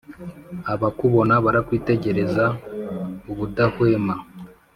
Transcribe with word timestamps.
Abakubona 0.73 1.33
barakwitegereza 1.45 2.45
ubudahwema, 3.31 4.13